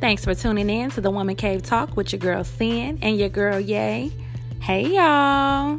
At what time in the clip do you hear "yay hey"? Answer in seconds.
3.60-4.94